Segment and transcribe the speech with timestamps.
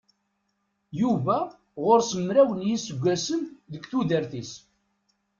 [1.01, 1.37] Yuba
[1.83, 4.51] ɣur-s mraw n yiseggasen deg tudert-is.